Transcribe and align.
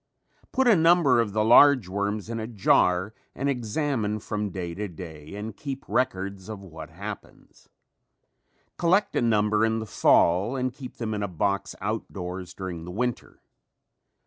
Put 0.51 0.67
a 0.67 0.75
number 0.75 1.21
of 1.21 1.31
the 1.33 1.45
large 1.45 1.87
worms 1.87 2.27
in 2.27 2.39
a 2.39 2.47
jar 2.47 3.13
and 3.35 3.47
examine 3.47 4.17
from 4.19 4.49
day 4.49 4.73
to 4.73 4.87
day 4.87 5.35
and 5.35 5.55
keep 5.55 5.85
records 5.87 6.49
of 6.49 6.63
what 6.63 6.89
happens. 6.89 7.69
Collect 8.79 9.15
a 9.15 9.21
number 9.21 9.63
in 9.63 9.77
the 9.77 9.85
fall 9.85 10.55
and 10.55 10.73
keep 10.73 10.97
them 10.97 11.13
in 11.13 11.21
a 11.21 11.27
box 11.27 11.75
outdoors 11.79 12.55
during 12.55 12.83
the 12.83 12.89
winter. 12.89 13.41